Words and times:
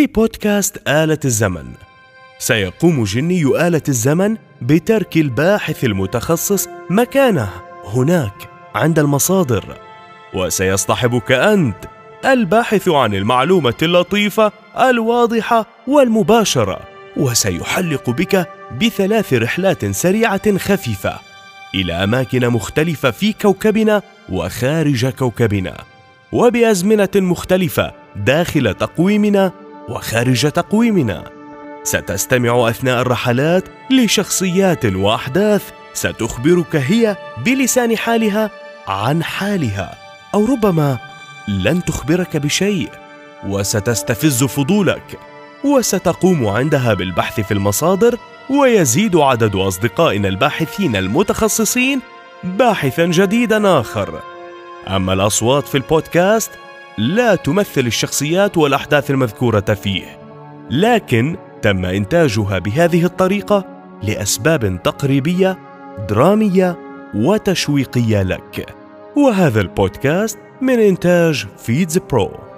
في 0.00 0.06
بودكاست 0.06 0.88
آلة 0.88 1.18
الزمن. 1.24 1.72
سيقوم 2.38 3.04
جني 3.04 3.42
آلة 3.42 3.82
الزمن 3.88 4.36
بترك 4.62 5.16
الباحث 5.16 5.84
المتخصص 5.84 6.68
مكانه 6.90 7.50
هناك 7.84 8.48
عند 8.74 8.98
المصادر. 8.98 9.64
وسيصطحبك 10.34 11.32
أنت 11.32 11.76
الباحث 12.24 12.88
عن 12.88 13.14
المعلومة 13.14 13.74
اللطيفة 13.82 14.52
الواضحة 14.78 15.66
والمباشرة. 15.86 16.80
وسيحلق 17.16 18.10
بك 18.10 18.48
بثلاث 18.80 19.34
رحلات 19.34 19.86
سريعة 19.86 20.58
خفيفة 20.58 21.18
إلى 21.74 21.92
أماكن 21.92 22.48
مختلفة 22.48 23.10
في 23.10 23.32
كوكبنا 23.32 24.02
وخارج 24.28 25.06
كوكبنا. 25.06 25.76
وبأزمنة 26.32 27.08
مختلفة 27.16 27.92
داخل 28.16 28.74
تقويمنا 28.74 29.52
وخارج 29.90 30.50
تقويمنا. 30.50 31.24
ستستمع 31.84 32.68
أثناء 32.68 33.00
الرحلات 33.00 33.64
لشخصيات 33.90 34.84
وأحداث 34.86 35.70
ستخبرك 35.94 36.76
هي 36.76 37.16
بلسان 37.44 37.96
حالها 37.96 38.50
عن 38.88 39.22
حالها 39.22 39.94
أو 40.34 40.44
ربما 40.44 40.98
لن 41.48 41.84
تخبرك 41.84 42.36
بشيء 42.36 42.90
وستستفز 43.46 44.44
فضولك 44.44 45.18
وستقوم 45.64 46.46
عندها 46.46 46.94
بالبحث 46.94 47.40
في 47.40 47.54
المصادر 47.54 48.16
ويزيد 48.50 49.16
عدد 49.16 49.56
أصدقائنا 49.56 50.28
الباحثين 50.28 50.96
المتخصصين 50.96 52.00
باحثا 52.44 53.06
جديدا 53.06 53.80
آخر. 53.80 54.20
أما 54.88 55.12
الأصوات 55.12 55.68
في 55.68 55.74
البودكاست 55.74 56.50
لا 56.98 57.34
تمثل 57.34 57.86
الشخصيات 57.86 58.58
والأحداث 58.58 59.10
المذكورة 59.10 59.60
فيه 59.60 60.18
لكن 60.70 61.36
تم 61.62 61.84
إنتاجها 61.84 62.58
بهذه 62.58 63.04
الطريقة 63.04 63.64
لأسباب 64.02 64.82
تقريبية 64.82 65.58
درامية 66.08 66.78
وتشويقية 67.14 68.22
لك. 68.22 68.74
وهذا 69.16 69.60
البودكاست 69.60 70.38
من 70.60 70.78
إنتاج 70.78 71.46
فيدز 71.58 71.98
برو 71.98 72.49